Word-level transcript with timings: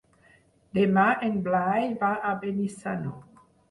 Demà 0.77 1.05
en 1.29 1.37
Blai 1.51 1.87
va 2.03 2.13
a 2.31 2.35
Benissanó. 2.43 3.19